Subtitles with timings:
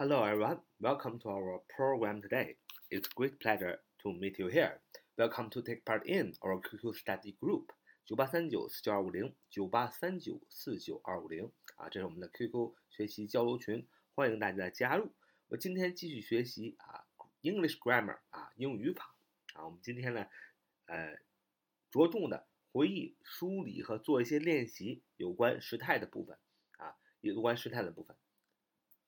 [0.00, 2.56] Hello everyone, welcome to our program today.
[2.90, 4.80] It's great pleasure to meet you here.
[5.18, 7.66] Welcome to take part in our QQ study group
[8.06, 15.12] 九八三九四九二五零九八三九四九二五零啊，这是我们的 QQ 学习交流群，欢迎大家的加入。
[15.48, 17.04] 我今天继续学习啊
[17.42, 19.14] English grammar 啊英语语法
[19.52, 20.24] 啊，我们今天呢
[20.86, 21.18] 呃
[21.90, 26.38] 着重的回忆、梳理和做一些练习有关时态的部分
[26.78, 28.16] 啊，有关时态的部分。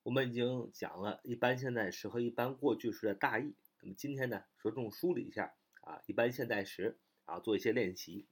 [0.04, 8.26] 我们已经讲了一般现在时和一般过去时的大意，那么今天呢，着重梳理一下啊，一般现在时啊，做一些练习。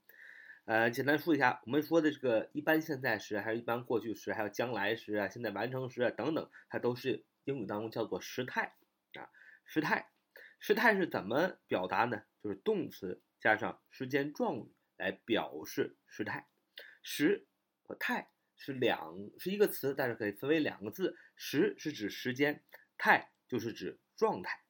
[0.64, 8.74] 呃，简单说一下，我们说的这个一般现在时，还有一般过去时，还有将来时啊，现在完成时啊等等，它都是英语当中叫做时态
[9.14, 9.30] 啊。
[9.64, 10.10] 时态，
[10.58, 12.22] 时态是怎么表达呢？
[12.42, 16.48] 就是动词加上时间状语来表示时态。
[17.02, 17.46] 时
[17.82, 18.28] 和态。
[18.60, 21.16] 是两是一个词，但是可以分为两个字。
[21.34, 22.62] 时是指时间，
[22.98, 24.60] 态就是指状态。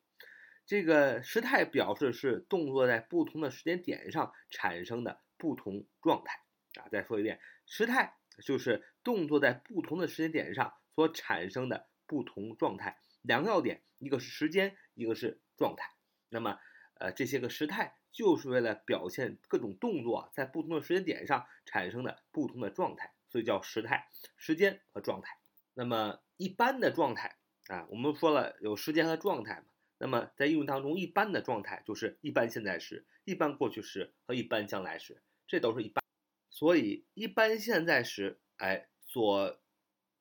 [0.65, 6.41] 这个时态表示是动作在不同的时间点上产生的不同状态
[6.81, 6.89] 啊。
[6.89, 13.01] 再说一遍，时态就是动作在不同的时间点上所产生的不同状态。
[13.23, 15.91] 两个要点，一个是时间，一个是状态。
[16.29, 16.61] 那么，
[17.01, 23.13] 呃，这些个时态就是为了表现各种动作在不同的时间点上产生的不同的状态。
[23.31, 25.39] 所以叫时态，时间和状态。
[25.75, 29.67] 那么一般的状态啊，我们说了有时间和状态嘛。
[29.99, 36.03] 那么在英语当中，一般的状态就是一般现在时、一般过去时和一般将来时，这都是一般。
[36.51, 39.61] 所以一般现在时，哎，所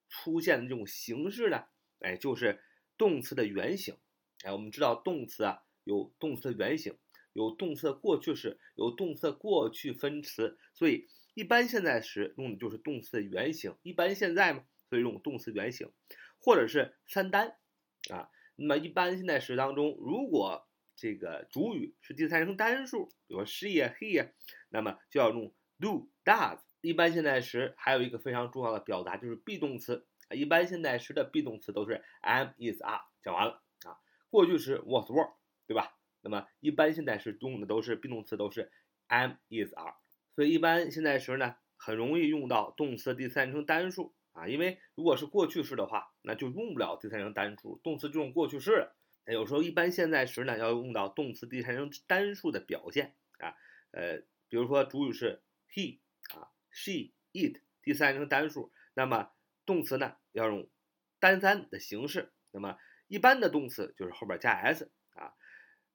[0.08, 1.64] 出现的这种形式呢，
[2.02, 2.62] 哎，就是
[2.96, 3.98] 动词的原形。
[4.44, 6.96] 哎，我们知道动词啊有动词的原形，
[7.34, 11.08] 有动词的过去式，有动词的过去分词，所以。
[11.34, 15.92] 一般现在时用的就是动词的原形，一般现在嘛，所以用动词原形，
[16.40, 17.56] 或者是三单
[18.12, 18.30] 啊。
[18.56, 24.30] 那么一般现在时当中，如果这个主语是第三人称单数，比如说 she 呀、he 呀，
[24.70, 26.60] 那么就要用 do、does。
[26.82, 33.02] 一般现在时还有一个非常重要的表达就是 be 动词，一般现在时的 be 动词都是 am、is、are。
[33.22, 35.34] 讲完了啊，过去时 was、were，
[35.68, 35.98] 对吧？
[36.22, 38.72] 那么一般现在时用的都是 be 动词，都是
[39.08, 39.96] am、is、are。
[40.40, 48.90] 所以一般现在时呢，很容易用到动词第三人称单数啊，因为如果是过去式的话，那就用不了第三人称单数，动词就用过去式。
[49.26, 53.54] 那有时候一般现在时呢，要用到动词第三人称单数的表现啊，
[53.92, 56.00] 呃，比如说主语是 he
[56.34, 59.34] 啊，she、it，第三人称单数，那么
[59.66, 60.70] 动词呢要用
[61.20, 62.32] 单三的形式。
[62.52, 62.78] 那么
[63.10, 65.34] 一般的动词就是后边加 s 啊，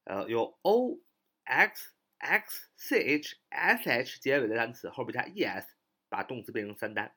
[0.04, 1.00] 呃，有 o、
[1.44, 1.94] x。
[2.18, 5.74] X c h s h 结尾的单词后边加 e s，
[6.08, 7.14] 把动词变成三单。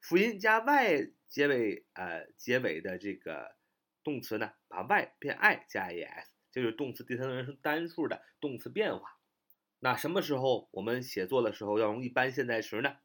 [0.00, 3.56] 辅音加 y 结尾，呃，结尾的这个
[4.04, 9.18] 动词呢，把 y 变 i 加 e s，就是动词第三人称单数的动词变化。
[9.80, 12.96] 那什么时候我们写作的时候要用一般现在时呢？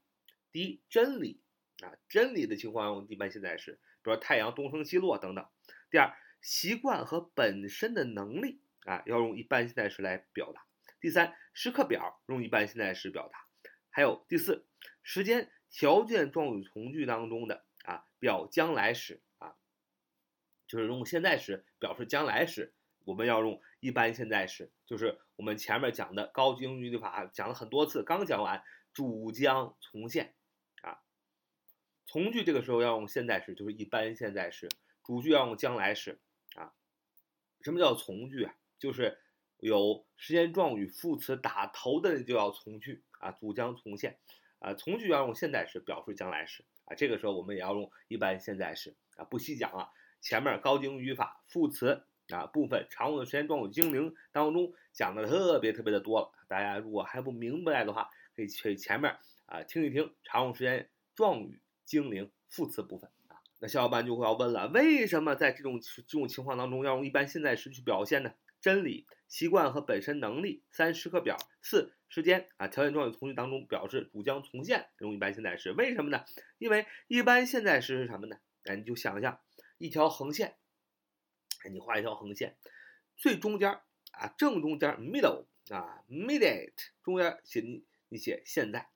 [0.52, 1.42] 第一，真理
[1.82, 3.74] 啊，真理的情况用一般现在时，
[4.04, 5.46] 比如说太阳东升西落等等。
[5.90, 10.66] 第二，习惯和本身的能力啊，要用一般现在时来表达。
[11.02, 13.48] 第三，时刻表用一般现在时表达，
[13.90, 14.68] 还有第四，
[15.02, 19.56] 时间条件状语从句当中的啊表将来时啊，
[20.68, 28.64] 就是用现在时表示将来时，我们要用一般现在时，就是我们前面讲的高级英语语法讲了很多次，刚讲完，
[28.94, 30.36] 主将从现
[30.84, 31.02] 啊，
[32.06, 34.70] 从句这个时候要用现在时，就是一般现在时，
[35.04, 36.22] 主句要用将来时
[36.56, 36.76] 啊，
[37.62, 38.54] 什么叫从句啊？
[38.78, 39.18] 就是。
[39.62, 44.18] 有时间状语副词打头的就要从句啊，主将从现
[44.58, 49.90] 啊，从句要用现在时表示将来时啊，这个时候我们也要用一般现在时啊，不细讲了。
[50.20, 63.38] 前面高精语法副词啊部分常用的时间状语精灵当中讲的特别特别的多了，大家如果还不明白的话，可以去前面啊听一听常用时间状语精灵副词部分啊。
[63.60, 68.34] 那小伙伴就会要问了，为什么在这种这种情况当中要用一般现在时去表现呢？
[68.62, 70.64] 真理、习惯和本身能力。
[70.72, 71.38] 三、时刻表。
[71.64, 75.72] 四、时间啊，条件状语从句当中表示主将从现，用一般现在时。
[75.74, 76.26] 为什么呢？
[76.58, 78.38] 因为一般现在时是什么呢？
[78.64, 79.40] 哎，你就想象
[79.78, 80.58] 一条横线，
[81.64, 82.58] 哎，你画一条横线，
[83.18, 83.70] 最中间
[84.12, 86.72] 啊，正中间 middle 啊，middle
[87.04, 88.90] 中间写你你写现在，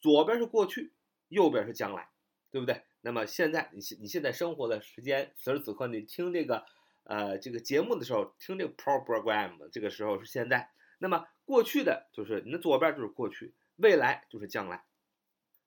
[0.00, 0.92] 左边是过去，
[1.28, 2.10] 右边是将来，
[2.50, 2.82] 对不对？
[3.00, 6.66] 那么现在你现你现在生活的时间，此时此刻你听这个。
[7.10, 10.70] 呃，这个节目的时候听这个 program，这个时候是现在。
[11.00, 14.84] 那么过去的就是你的左边就是过去，未来就是将来。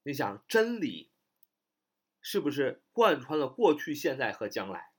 [0.03, 1.11] 你想真理
[2.21, 4.91] 是不是贯穿了过去、现在和将来？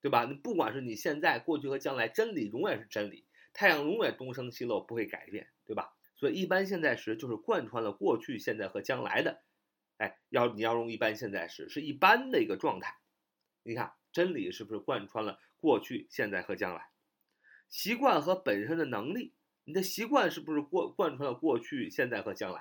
[0.00, 0.24] 对吧？
[0.24, 5.92] 你不管是你现在、过去和将来，真理永远是真理，太阳永远东升西落，不会改变，对吧？
[6.16, 9.42] 所以一般现在时就是贯穿了过去、现在和将来的。
[9.98, 12.96] 哎，要你要用一般现在时，是一般的一个状态。
[13.62, 16.90] 你看，真理是不是贯穿了过去、现在和将来？
[17.68, 19.32] 习惯和本身的能力，
[19.64, 22.60] 你的习惯是不是过贯穿了过去、现在和将来？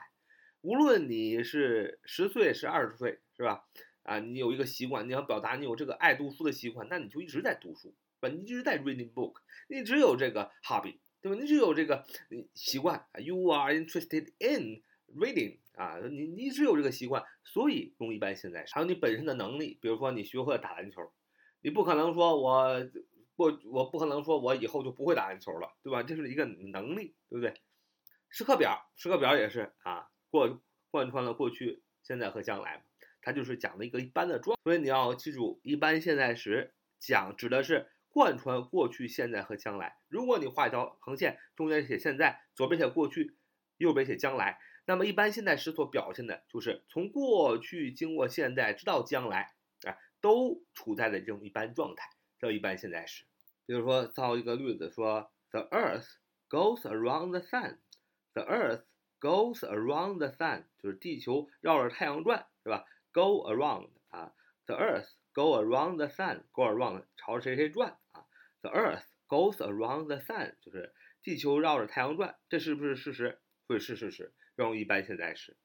[0.61, 3.65] 无论你是十岁是二十岁，是吧？
[4.03, 8.29] 啊，你有一个习惯，你要表达你有这个爱读书的习惯，那你就一直在读书，吧？
[8.29, 9.35] 你一直在 reading book，
[9.67, 11.39] 你只有这个 hobby，对吧？
[11.39, 12.05] 你只有这个
[12.53, 14.81] 习惯，you are interested in
[15.15, 15.57] reading。
[15.73, 18.73] 啊，你你只有这个习惯，所以用一般现在时。
[18.75, 21.09] 还有你本身的能力，比如说你学会了打篮球，
[21.61, 22.89] 你不可能说我
[23.35, 26.03] 我我不可能说我以后就不会打篮球了，对吧？
[26.03, 27.53] 这是一个能力，对不对？
[28.29, 30.61] 时刻表，时刻表也是啊，过
[30.91, 32.85] 贯穿了过去、现在和将来，
[33.21, 34.57] 它就是讲的一个一般的状。
[34.63, 39.97] 所以你要记住，一般现在时讲指的是贯穿过去、现在和将来。
[40.07, 43.38] 如果你画一条横线，中间写现在，左边写过去，
[43.77, 44.59] 右边写将来。
[44.85, 49.53] 那么一般现在时所表现的就是从过去经过现在直到将来，
[50.21, 53.25] 都处在的这种一般状态，叫一般现在时。
[53.66, 56.07] 比如说造一个例子，说 The Earth
[56.50, 57.80] goes around the sun.
[58.33, 58.83] The Earth
[59.19, 64.33] goes around the sun，就是地球绕着太阳转，是吧？Go around 啊
[64.66, 68.25] ，The Earth go around the sun，go around 朝着谁谁转啊
[68.62, 73.39] ？The Earth goes around the sun，就是地球绕着太阳转，这是不是事实？
[73.68, 74.33] 会是事实。
[74.56, 75.56] 用一般现在时。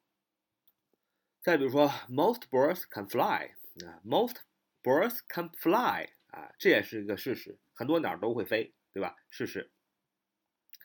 [1.40, 3.54] 再比如说，most birds can fly
[3.85, 4.37] 啊，most
[4.83, 9.15] birds can fly 啊，这也是一个事实，很多鸟都会飞，对吧？
[9.29, 9.71] 事实。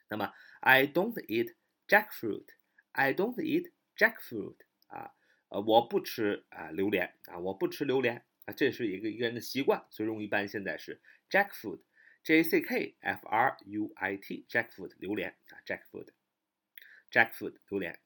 [0.09, 1.55] 那么，I don't eat
[1.89, 5.15] jackfruit，I don't eat jackfruit 啊，
[5.49, 11.01] 呃，我不吃啊榴莲啊，我不吃榴莲啊，这是一个一个人的习惯，所以用一般现在时。
[11.31, 17.99] jackfruit，J A C K F R U I T，jackfruit 榴莲啊，jackfruit。jackfruit 榴莲，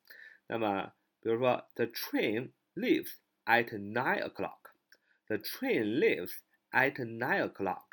[0.47, 3.15] 那么比如说，the train leaves
[3.45, 4.62] at nine o'clock。
[5.34, 6.42] the train leaves
[6.72, 7.86] at nine o'clock。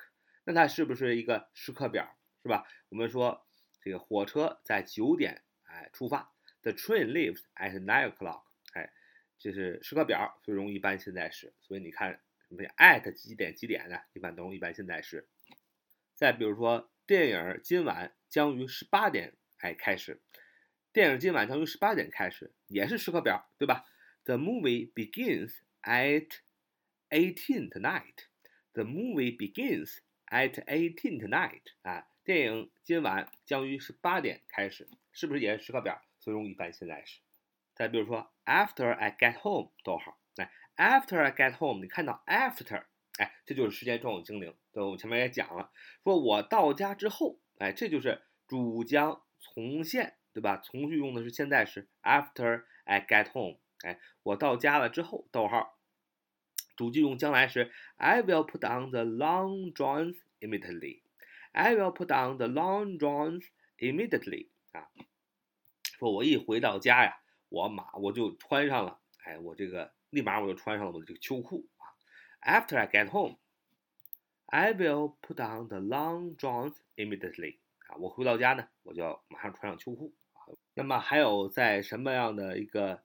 [0.45, 2.67] 那它是不是一个时刻表，是吧？
[2.91, 3.47] 我们说
[3.81, 8.43] 这个火车在九点哎出发，the train leaves at nine o'clock。
[8.75, 8.93] 哎，
[9.39, 11.55] 这是时刻表，所以用一般现在时。
[11.61, 13.99] 所以你看什么 at 几点几点呢？
[14.13, 15.27] 一般都用一般现在时。
[16.15, 20.21] 再比如说，电影今晚将于十八点哎开始。
[20.93, 23.85] 电影今晚将于十八点开始，也是时刻表，对吧
[24.25, 26.29] ？The movie begins at
[27.11, 28.27] eighteen tonight.
[28.73, 31.63] The movie begins at eighteen tonight.
[31.83, 36.01] 啊，电影今晚将于十八点开始，是不是也是时刻表？
[36.19, 37.21] 所以用一般现在时。
[37.75, 42.85] 再比如说，After I get home，逗号，来，After I get home，你看到 after，
[43.19, 45.71] 哎，这就是时间状语精灵，对，我前面也讲了，
[46.03, 50.17] 说我到家之后，哎，这就是主将从现。
[50.33, 50.59] 对吧？
[50.59, 55.80] 从句用的是现在时，After I get home，哎，我到家了之后，逗号。
[56.81, 61.03] 主句用将来时，I will put on the long johns immediately。
[61.53, 63.45] I will put on the long johns
[63.77, 64.49] immediately。
[64.73, 64.89] 啊，
[65.99, 71.85] 说我一回到家呀，我马我就穿上了，哎，我这个立马我就穿上了我的这个秋裤啊。
[72.41, 77.59] After I get home，I will put on the long johns immediately。
[77.89, 80.15] 啊，我回到家呢，我就要马上穿上秋裤。
[80.73, 83.03] 那么还有在什么样的一个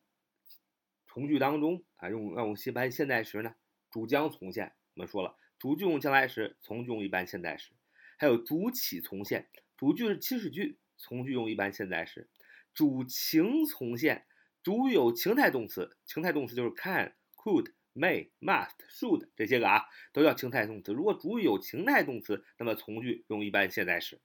[1.07, 3.53] 从句当中啊，用用一般现在时呢？
[3.95, 7.71] 主将从现，我们说了，主句用将来时，从句用一般现在时。
[8.17, 9.47] 还有主起从现，
[9.77, 12.27] 主句是祈使句，从句用一般现在时。
[12.73, 14.25] 主情从现，
[14.61, 20.91] 主有情态动词，情态动词就是 can、could、may、must、should 这些个啊，都叫情态动词。
[20.91, 24.19] 如果主语有情态动词，那么从句用一般现在时。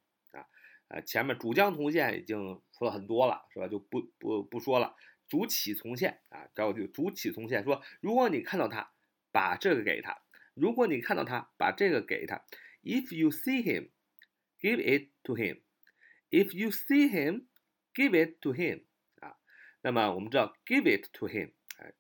[0.88, 3.68] 啊，前面主将从现已经说了很多了，是吧？
[3.68, 4.96] 就不不不说了。
[5.28, 8.90] 主起从现啊，找就主起从现，说如果你看到他，
[9.32, 10.22] 把这个给他；
[10.54, 12.44] 如果你看到他，把这个给他。
[12.82, 13.90] If you see him,
[14.60, 15.60] give it to him.
[16.30, 17.46] If you see him,
[17.94, 18.84] give it to him.
[19.20, 19.37] 啊，
[19.82, 21.94] 那么我们知道 give it to him，哎，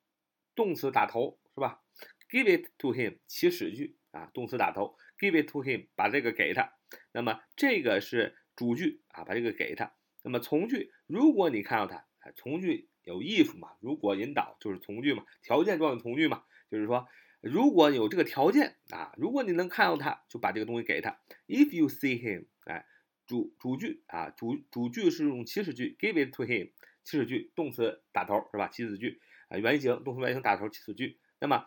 [0.54, 1.82] 动词打头是吧
[2.28, 6.74] ？Give it to him，祈使句啊，动词打头，give it to him，把这个给他。
[7.12, 8.36] 那么这个是。
[8.56, 9.94] 主句啊，把这个给他。
[10.22, 13.70] 那么从句，如果你看到他，哎，从句有 if 嘛？
[13.80, 15.24] 如果引导就是从句嘛？
[15.40, 16.44] 条件状语从句嘛？
[16.70, 17.08] 就是说，
[17.40, 21.20] 如果有这个条件啊，如果你能看到他，就把这个东西给他。
[21.48, 22.86] If you see him，哎，
[23.26, 26.70] 主主句啊，主主句是用祈使句，give it to him，
[27.02, 28.68] 祈使句，动词打头是吧？
[28.68, 31.18] 祈使句啊，原形动词原形打头祈使句。
[31.40, 31.66] 那么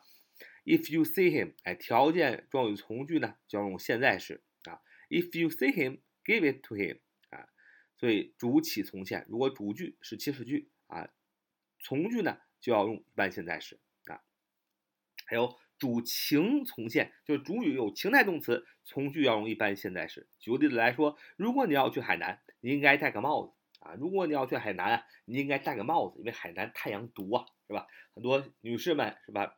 [0.63, 4.79] If you see him，哎，条件状语从句呢就要用现在时啊。
[5.09, 7.49] If you see him，give it to him 啊。
[7.97, 11.09] 所以主起从现，如果主句是祈使句啊，
[11.79, 13.79] 从句呢就要用一般现在时。
[15.25, 20.27] 还有主情从现，就是主语有情态动词，从句要用一般现在时。
[20.39, 23.93] 举个例子来说，如果你要去海南，你应该戴个帽子啊。
[23.95, 27.87] 如果你要去海南，你应该戴个帽子，因为海南太阳毒啊，是吧？
[28.13, 29.57] 很多女士们是吧？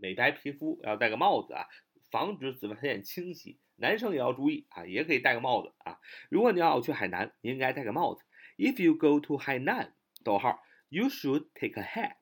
[0.00, 1.66] 美白皮肤要戴个帽子啊，
[2.10, 3.60] 防止紫外线侵袭。
[3.76, 5.98] 男生也要注意啊，也可以戴个帽子啊。
[6.28, 8.24] 如果你要去海南，你应该戴个帽子。
[8.56, 9.92] If you go to Hainan，
[10.22, 12.16] 逗号，you should take a hat.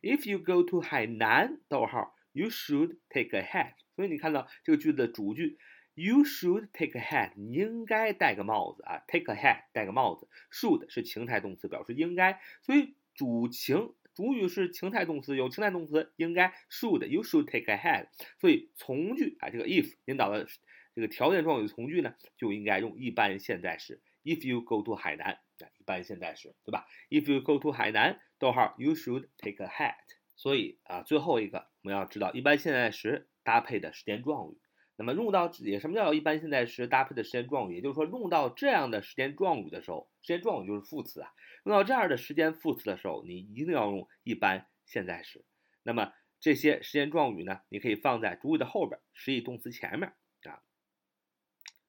[0.00, 3.74] If you go to 海南，逗号，you should take a hat.
[3.96, 5.58] 所以你看到这个句子的主句
[5.94, 9.04] ，you should take a hat，你应该戴个帽子啊。
[9.06, 10.28] take a hat，戴个帽子。
[10.52, 12.40] should 是情态动词，表示应该。
[12.62, 13.94] 所以主情。
[14.12, 18.08] 主语是情态动词，有情态动词应该 should，you should take a hat。
[18.38, 20.46] 所以从句啊，这个 if 引导的
[20.94, 24.02] 这个条件状语从句呢，就应该用一般现在时。
[24.24, 25.38] If you go to 海南，
[25.78, 29.94] 一般现在时，对吧？If you go to 海南，逗号，you should take a hat。
[30.34, 34.58] 所以啊，最后一个我们要知道一般现在时搭配的时间状语。
[34.96, 37.76] 那么用到也什么叫一般现在时搭配的时间状语？
[37.76, 41.30] 也就是说，用到这样的时间状语的时候，时间状语就是副词啊。
[41.64, 45.44] 用到这样的时间副词的时候，你一定要用一般现在时。
[45.82, 50.12] 那么这些时间状语呢，你可以放在主语的后边，实义动词前面
[50.44, 50.60] 啊。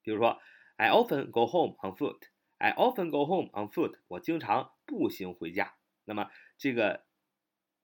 [0.04, 0.42] 比如说
[0.78, 2.20] ，I often go home on foot.
[2.58, 4.00] I often go home on foot.
[4.08, 5.76] 我经常步行回家。
[6.06, 7.04] 那么这个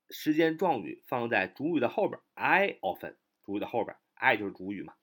[0.09, 4.95] 时间状语放在主语的后边，I often 主语的后边，I 就是主语嘛。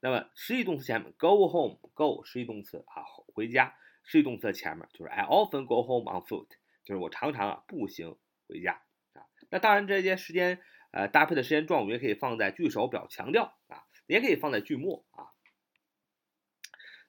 [0.00, 3.02] 那么实义动词前面，go home，go 实义动词啊，
[3.34, 6.48] 回家，实义动词的前面就是 I often go home on foot，
[6.84, 8.82] 就是我常常啊步行回家
[9.14, 9.26] 啊。
[9.50, 10.60] 那当然这些时间
[10.92, 15.34] 呃搭配的时间状语也可以放在句首表强调啊，也可以放在句末啊。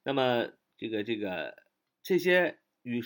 [0.04, 1.64] 那么这个这个
[2.02, 3.02] 这些与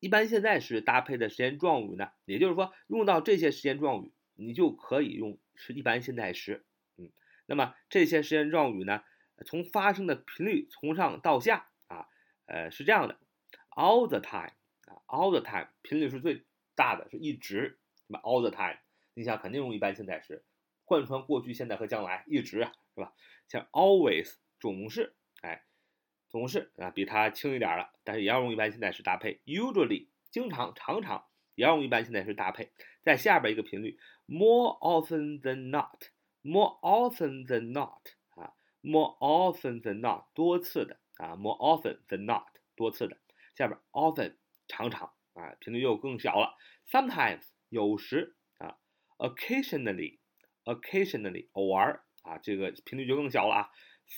[0.00, 6.64] 一般现在时搭配的时间状语呢，也就是说用到这些时间状语，你就可以用是一般现在时。
[6.98, 7.10] 嗯
[7.46, 9.02] 那么这些时间状语呢，
[9.44, 12.08] 从发生的频率从上到下啊，
[12.46, 13.18] 呃是这样的
[13.70, 14.52] ，all the time
[14.86, 18.78] 啊，all the time 频率是最大的，是一直，那么 all the time，
[19.14, 20.44] 你想肯定用一般现在时，
[20.84, 23.12] 贯穿过去、现在和将来，一直啊，是吧？
[23.48, 25.14] 像 always 总是，
[26.28, 32.70] 总是啊，比它轻一点了，但是也要用一般现在时搭配，usually 经常、常常也要用一般现在时搭配，
[33.02, 36.10] 在下边一个频率，more often than not。
[36.48, 38.06] More often than not
[38.36, 43.18] 啊，more often than not 多次的啊，more often than not 多次的。
[43.56, 44.36] 下边 often
[44.68, 46.56] 常常啊，频率又更小了。
[46.88, 48.78] Sometimes 有时啊
[49.18, 50.20] ，occasionally
[50.62, 53.70] occasionally 偶尔啊，这个频率就更小了啊。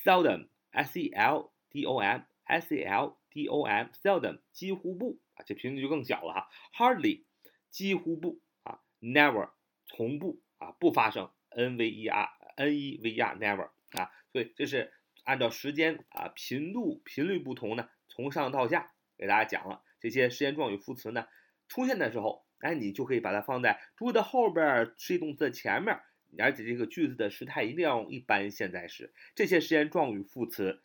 [0.04, 6.48] Seldom s e l d o m s e l d o m seldom 几乎不啊，这频率就更小了哈。
[6.74, 7.24] Hardly
[7.70, 9.50] 几乎不啊，never
[9.86, 11.30] 从不啊，不发生。
[11.50, 14.92] n v e r n e v r never 啊，所以这是
[15.24, 21.26] 按照时间啊频度频率不同呢，从上到下给大家讲了这些时间状语副词呢
[21.68, 25.98] 出现的时候，哎，你就可以把它放在主语的后边，实义动词的前面，
[26.38, 29.12] 而且这个句子的时态一定要用一般现在时。
[29.34, 30.80] 这些时间状语副词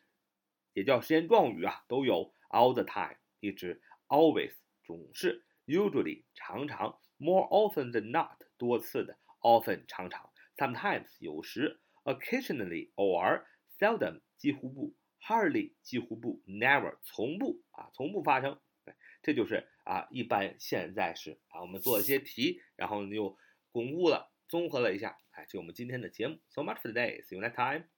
[0.74, 4.54] 也叫时间状语啊，都有 all the time 一直，always
[4.84, 10.30] 总是，usually 常常，more often than not 多次的，often 常常。
[10.58, 13.48] Sometimes 有时，occasionally 偶尔
[13.80, 18.60] ，seldom 几乎不，hardly 几乎不，never 从不啊从不发生。
[19.22, 23.38] 这就是啊一般现在时啊我们做一些题，然后又
[23.72, 26.40] 巩固了综合了一下，哎，这我们今天的节目。
[26.50, 27.24] So much for today.
[27.24, 27.93] See you next time.